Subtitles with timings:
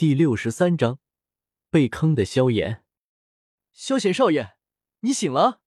[0.00, 0.98] 第六十三章
[1.68, 2.82] 被坑的萧炎。
[3.70, 4.54] 萧贤少爷，
[5.00, 5.60] 你醒了！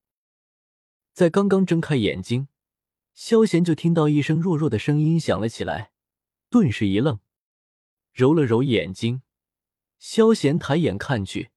[1.12, 2.48] 在刚刚睁开眼睛，
[3.14, 5.92] 萧贤就听到一声弱弱的声音响了起来，
[6.50, 7.20] 顿时一愣，
[8.12, 9.22] 揉了揉眼睛。
[10.00, 11.50] 萧贤抬眼看去，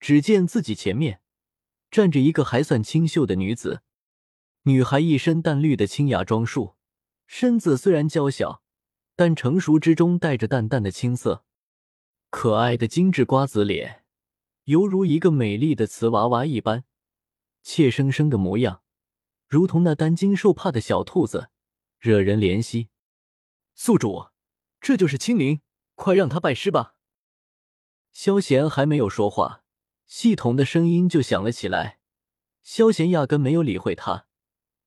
[0.00, 1.20] 只见自己前面
[1.88, 3.82] 站着一个还算清秀的女子。
[4.62, 6.74] 女孩一身淡绿的清雅装束，
[7.28, 8.64] 身子虽然娇小，
[9.14, 11.44] 但成熟之中带着淡淡的青涩。
[12.32, 14.04] 可爱的精致瓜子脸，
[14.64, 16.84] 犹如一个美丽的瓷娃娃一般，
[17.62, 18.82] 怯生生的模样，
[19.46, 21.50] 如同那担惊受怕的小兔子，
[21.98, 22.88] 惹人怜惜。
[23.74, 24.28] 宿主，
[24.80, 25.60] 这就是青灵，
[25.94, 26.96] 快让他拜师吧。
[28.12, 29.62] 萧贤还没有说话，
[30.06, 31.98] 系统的声音就响了起来。
[32.62, 34.26] 萧贤压根没有理会他。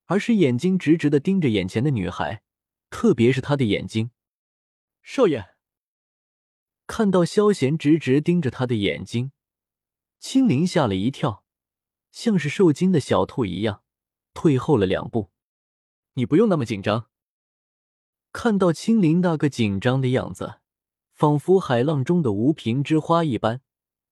[0.06, 2.42] 而是眼睛直直的盯着眼前的女孩，
[2.90, 4.10] 特别是她的眼睛。
[5.04, 5.55] 少爷
[6.88, 9.32] 看到萧贤直直盯着他的眼睛，
[10.20, 11.44] 青灵吓了一跳，
[12.12, 13.84] 像是受惊的小兔一样，
[14.34, 15.32] 退后了两步。
[16.14, 17.10] 你不用那么紧张。
[18.32, 20.60] 看到青灵那个紧张的样子，
[21.12, 23.62] 仿佛海浪中的无凭之花一般，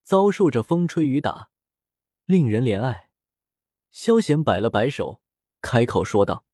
[0.03, 1.49] 遭受着风吹雨打，
[2.25, 3.09] 令人怜爱。
[3.91, 5.21] 萧贤摆了摆手。
[5.61, 6.45] 开口说道：“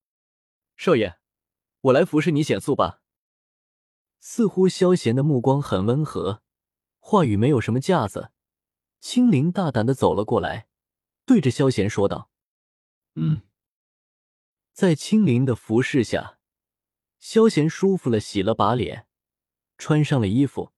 [0.78, 1.18] 少爷，
[1.82, 3.02] 我来服侍你显素吧。”
[4.20, 6.42] 似乎萧贤的目光很温和，
[7.00, 8.32] 话语没有什么架子。
[9.00, 10.68] 青灵大胆的走了过来，
[11.26, 12.30] 对着萧贤说道
[13.16, 13.42] ：“嗯。”
[14.74, 16.40] 在青灵的服侍下，
[17.20, 19.08] 萧贤舒服了，洗了把脸，
[19.78, 20.72] 穿上了衣服，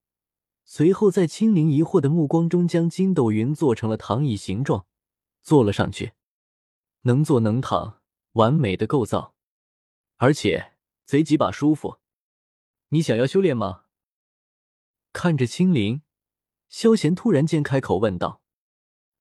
[0.63, 4.85] 随后在青灵疑惑的目光中，将筋斗云做成了躺椅形状，
[5.41, 6.13] 坐了上去，
[7.01, 8.01] 能坐能躺。
[8.33, 9.35] 完美的构造，
[10.15, 12.00] 而且贼几把舒服。
[12.93, 13.85] 你想要修炼吗？
[15.13, 16.01] 看着青灵，
[16.67, 18.41] 萧贤突然间开口问道：“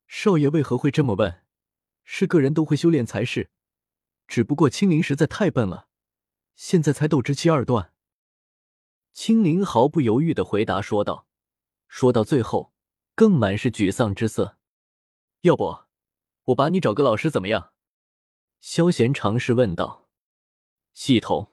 [0.09, 1.45] 少爷为何会这么问？
[2.03, 3.53] 是个人都会修炼才是，
[4.27, 5.89] 只不过青灵实在太笨了，
[6.57, 7.95] 现在才斗之期二段。”
[9.15, 11.29] 青灵毫不犹豫的回答说道，
[11.87, 12.73] 说到最后
[13.15, 14.59] 更满是沮丧之色。
[15.43, 15.85] 要不，
[16.47, 17.73] 我把你找个老师怎么样？
[18.61, 20.09] 萧贤尝试问道
[20.93, 21.53] ：“系统，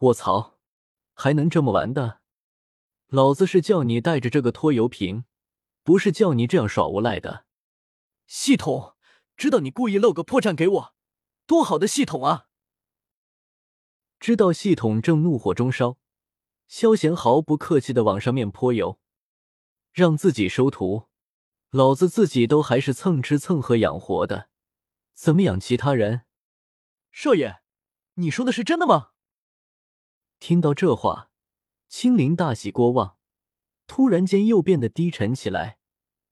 [0.00, 0.53] 卧槽，
[1.14, 2.20] 还能这么玩的？
[3.06, 5.24] 老子是叫你带着这个拖油瓶，
[5.82, 7.46] 不是叫你这样耍无赖的。”
[8.26, 8.96] 系统，
[9.36, 10.94] 知道你故意露个破绽给我，
[11.46, 12.48] 多好的系统啊！
[14.18, 15.98] 知道系统正怒火中烧，
[16.66, 18.98] 萧贤毫不客气的往上面泼油，
[19.92, 21.08] 让自己收徒，
[21.70, 24.48] 老子自己都还是蹭吃蹭喝养活的。
[25.12, 26.22] 怎么养其他人？
[27.12, 27.60] 少爷，
[28.14, 29.10] 你说的是真的吗？
[30.38, 31.30] 听到这话，
[31.88, 33.16] 青灵大喜过望，
[33.86, 35.78] 突然间又变得低沉起来，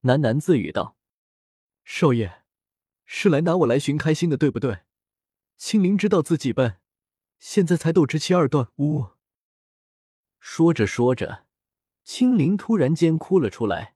[0.03, 0.97] 喃喃自语道
[1.85, 2.43] ：“少爷，
[3.05, 4.81] 是来拿我来寻开心的，对不对？”
[5.57, 6.79] 青灵知道自己笨，
[7.39, 8.69] 现在才斗之七二段。
[8.77, 9.11] 呜。
[10.41, 11.47] 说着说着，
[12.03, 13.95] 青灵突然间哭了出来。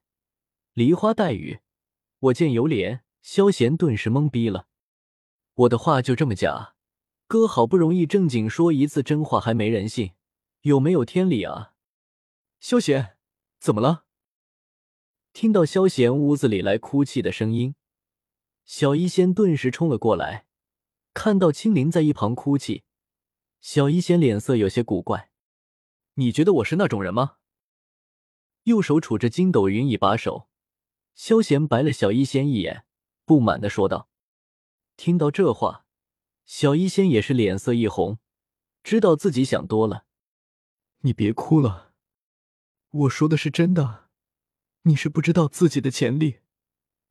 [0.73, 1.59] 梨花带雨，
[2.19, 3.01] 我见犹怜。
[3.21, 4.67] 萧贤顿时懵逼了。
[5.53, 6.76] 我的话就这么假？
[7.27, 10.13] 哥好不容易正经说一次真话，还没人信，
[10.61, 11.73] 有没有天理啊？
[12.61, 13.17] 萧贤，
[13.59, 14.05] 怎么了？
[15.33, 17.75] 听到萧贤屋子里来哭泣的声音，
[18.63, 20.45] 小医仙顿时冲了过来。
[21.13, 22.83] 看到青灵在一旁哭泣，
[23.59, 25.29] 小医仙脸色有些古怪。
[26.13, 27.39] 你觉得我是那种人吗？
[28.63, 30.47] 右手杵着筋斗云一把手，
[31.13, 32.85] 萧贤白了小医仙一眼，
[33.25, 34.07] 不满的说道。
[34.95, 35.86] 听到这话，
[36.47, 38.19] 小医仙也是脸色一红，
[38.81, 40.05] 知道自己想多了。
[41.01, 41.91] 你别哭了，
[42.89, 44.07] 我说的是真的。
[44.83, 46.39] 你是不知道自己的潜力，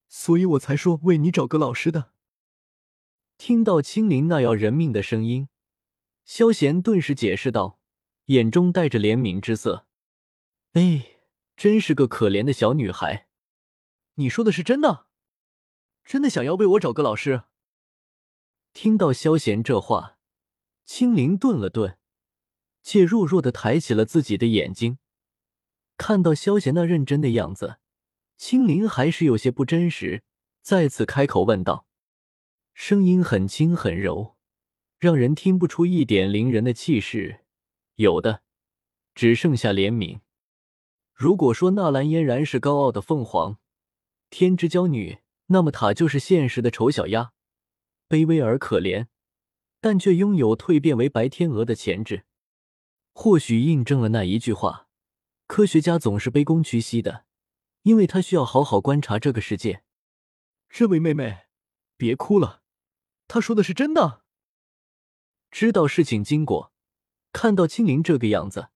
[0.08, 2.12] 所以我才说为你找个老师的。
[3.36, 5.50] 听到青灵那要人命的声音，
[6.24, 7.78] 萧贤顿时解释道，
[8.26, 9.86] 眼中带着怜悯之色
[10.72, 11.18] ：“哎，
[11.54, 13.28] 真是个可怜的小女孩。
[14.14, 15.08] 你说的是真的？
[16.02, 17.42] 真的想要为我找个老师？”
[18.78, 20.18] 听到萧贤这话，
[20.84, 21.96] 青灵顿了顿，
[22.82, 24.98] 却弱弱的抬起了自己的眼睛。
[25.96, 27.78] 看到萧贤那认真的样子，
[28.36, 30.22] 青灵还是有些不真实，
[30.60, 31.86] 再次开口问道，
[32.74, 34.36] 声音很轻很柔，
[34.98, 37.46] 让人听不出一点凌人的气势，
[37.94, 38.42] 有的
[39.14, 40.20] 只剩下怜悯。
[41.14, 43.56] 如果说纳兰嫣然是高傲的凤凰，
[44.28, 47.32] 天之娇女，那么她就是现实的丑小鸭。
[48.08, 49.06] 卑微而可怜，
[49.80, 52.24] 但却拥有蜕变为白天鹅的潜质。
[53.12, 54.88] 或许印证了那一句话：
[55.46, 57.24] 科学家总是卑躬屈膝的，
[57.82, 59.82] 因为他需要好好观察这个世界。
[60.68, 61.46] 这位妹妹，
[61.96, 62.62] 别哭了，
[63.26, 64.22] 他说的是真的。
[65.50, 66.72] 知道事情经过，
[67.32, 68.68] 看到青灵这个样子，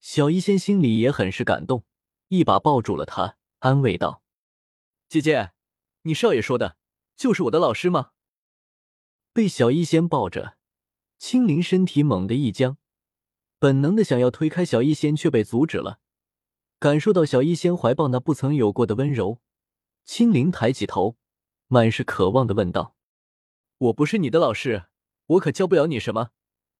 [0.00, 1.84] 小医仙心里也很是感动，
[2.28, 4.22] 一把抱住了她，安慰道
[5.08, 5.52] ：“姐姐，
[6.02, 6.78] 你少爷说的，
[7.16, 8.12] 就是我的老师吗？”
[9.36, 10.56] 被小医仙抱着，
[11.18, 12.78] 青灵身体猛地一僵，
[13.58, 16.00] 本能的想要推开小医仙，却被阻止了。
[16.78, 19.42] 感受到小医仙怀抱那不曾有过的温柔，
[20.06, 21.18] 青灵抬起头，
[21.66, 22.96] 满是渴望的问道
[23.76, 24.86] ：“我不是你的老师，
[25.26, 26.30] 我可教不了你什么。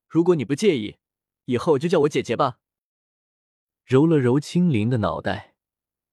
[0.09, 0.97] 如果你不介意，
[1.45, 2.61] 以后就叫我姐姐吧。”
[3.85, 5.57] 揉了揉青灵的脑袋，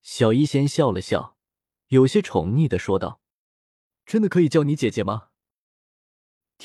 [0.01, 1.38] 小医仙笑了笑，
[1.88, 3.22] 有些宠溺的说道
[4.06, 5.30] ：“真的可以叫你姐姐吗？”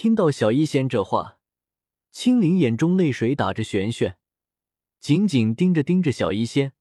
[0.01, 1.41] 听到小医仙这话，
[2.13, 4.17] 青灵眼中泪水打着旋旋，
[5.01, 6.73] 紧紧盯着盯着小医仙，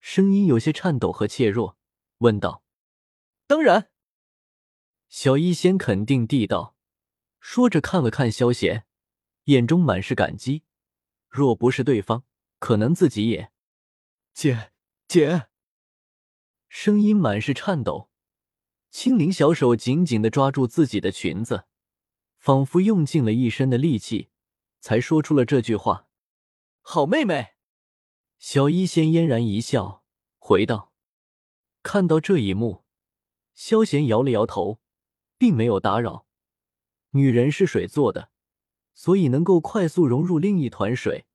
[0.00, 1.78] 声音有些颤抖和怯弱，
[2.18, 2.64] 问道
[3.46, 3.92] ：“当然。”
[5.08, 6.74] 小医仙肯定地道，
[7.38, 8.84] 说着看了看萧贤，
[9.44, 10.64] 眼中满是感激。
[11.28, 12.24] 若不是对方，
[12.58, 13.52] 可能自己也……
[14.34, 14.72] 姐
[15.06, 15.46] 姐，
[16.68, 18.10] 声音满是颤抖，
[18.90, 21.66] 青灵小手紧紧的抓住自己的裙子。
[22.46, 24.30] 仿佛用尽了一身的力气，
[24.78, 26.06] 才说出了这句话。
[26.80, 27.54] 好妹妹，
[28.38, 30.04] 小医仙嫣然一笑，
[30.38, 30.92] 回道
[31.82, 32.84] ：“看到这一幕，
[33.52, 34.78] 萧贤摇了摇头，
[35.36, 36.28] 并没有打扰。
[37.10, 38.30] 女人是水做的，
[38.94, 41.26] 所以能够快速融入另一团水，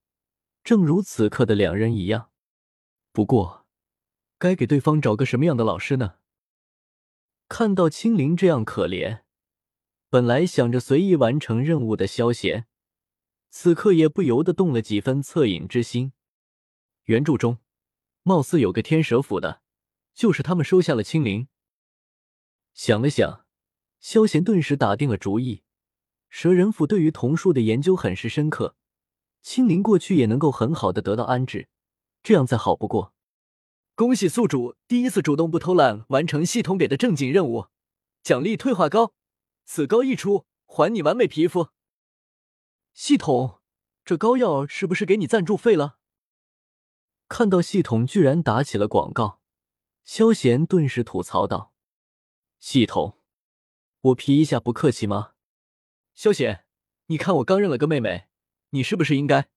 [0.63, 2.31] 正如此刻的两人一样。
[3.11, 3.65] 不过，
[4.37, 6.19] 该给对方找个什么样的老师呢？
[7.49, 9.23] 看到青灵这样可怜。”
[10.11, 12.67] 本来想着随意完成任务的萧贤，
[13.49, 16.11] 此刻也不由得动了几分恻隐之心。
[17.05, 17.59] 原著中，
[18.23, 19.61] 貌似有个天蛇府的，
[20.13, 21.47] 就是他们收下了青灵。
[22.73, 23.45] 想了想，
[24.01, 25.63] 萧贤顿时打定了主意：
[26.27, 28.75] 蛇人府对于桐树的研究很是深刻，
[29.41, 31.69] 青灵过去也能够很好的得到安置，
[32.21, 33.13] 这样再好不过。
[33.95, 37.67] 恭喜宿主第一次主动不偷懒完成系统给的正经任务，
[38.21, 39.13] 奖励退化膏。
[39.65, 41.69] 此膏一出，还你完美皮肤。
[42.93, 43.61] 系统，
[44.03, 45.97] 这膏药是不是给你赞助费了？
[47.29, 49.39] 看到系统居然打起了广告，
[50.03, 51.73] 萧贤顿时吐槽道
[52.59, 53.19] ：“系统，
[54.01, 55.31] 我皮一下不客气吗？”
[56.13, 56.65] 萧贤，
[57.05, 58.27] 你看我刚认了个妹妹，
[58.71, 59.49] 你是不是应该？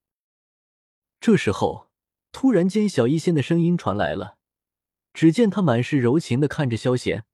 [1.20, 1.90] 这时候，
[2.30, 4.38] 突然间，小医仙的声音传来了。
[5.12, 7.24] 只见他满是柔情的看着萧贤，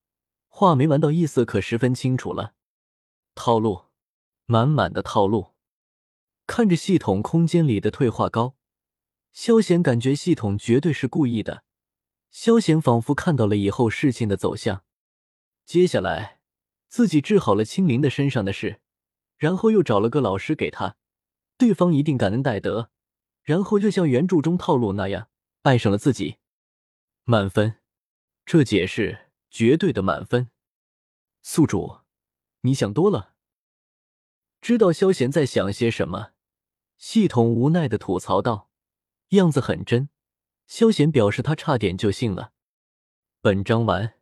[0.49, 2.55] 话没完，到意思可十分清楚了。
[3.42, 3.87] 套路，
[4.44, 5.54] 满满的套路。
[6.46, 8.54] 看着系统空间里的退化膏，
[9.32, 11.64] 萧贤感觉系统绝对是故意的。
[12.31, 14.84] 萧贤仿佛看到了以后事情的走向。
[15.64, 16.40] 接下来，
[16.87, 18.82] 自己治好了青灵的身上的事，
[19.38, 20.96] 然后又找了个老师给他，
[21.56, 22.90] 对方一定感恩戴德，
[23.42, 25.31] 然后就像原著中套路那样
[25.62, 26.37] 爱上了自己。
[27.25, 27.76] 满分，
[28.44, 30.50] 这解释绝对的满分。
[31.40, 32.00] 宿主。
[32.62, 33.30] 你想多了。
[34.61, 36.33] 知道萧贤在想些什么，
[36.99, 38.69] 系统无奈的吐槽道，
[39.31, 40.09] 样子很真。
[40.67, 42.53] 萧贤表示他差点就信了。
[43.41, 44.20] 本章完。